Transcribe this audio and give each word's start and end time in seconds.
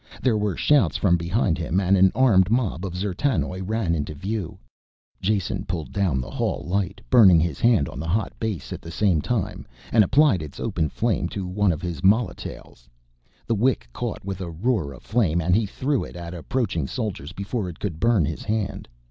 There 0.19 0.35
were 0.35 0.57
shouts 0.57 0.97
from 0.97 1.15
behind 1.15 1.59
him 1.59 1.79
and 1.79 1.95
an 1.95 2.11
armed 2.15 2.49
mob 2.49 2.87
of 2.87 2.93
D'zertanoj 2.93 3.61
ran 3.69 3.93
into 3.93 4.15
view. 4.15 4.57
Jason 5.21 5.63
pulled 5.63 5.91
down 5.93 6.19
the 6.19 6.31
hall 6.31 6.63
light, 6.65 6.99
burning 7.11 7.39
his 7.39 7.59
hand 7.59 7.87
on 7.87 7.99
the 7.99 8.07
hot 8.07 8.33
base 8.39 8.73
at 8.73 8.81
the 8.81 8.89
same 8.89 9.21
time, 9.21 9.63
and 9.91 10.03
applied 10.03 10.41
its 10.41 10.59
open 10.59 10.89
flame 10.89 11.29
to 11.29 11.45
one 11.45 11.71
of 11.71 11.83
his 11.83 12.01
molotails. 12.01 12.89
The 13.45 13.53
wick 13.53 13.87
caught 13.93 14.25
with 14.25 14.41
a 14.41 14.49
roar 14.49 14.91
of 14.91 15.03
flame 15.03 15.39
and 15.39 15.55
he 15.55 15.67
threw 15.67 16.03
it 16.03 16.15
at 16.15 16.33
approaching 16.33 16.87
soldiers 16.87 17.31
before 17.31 17.69
it 17.69 17.77
could 17.79 17.99
burn 17.99 18.25
his 18.25 18.41
hand. 18.41 18.87